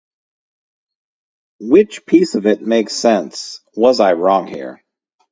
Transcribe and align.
which 1.59 2.07
piece 2.07 2.33
of 2.33 2.47
it 2.47 2.59
makes 2.63 2.95
sense, 2.95 3.59
was 3.75 3.99
I 3.99 4.13
wrong 4.13 4.47
here 4.47 4.83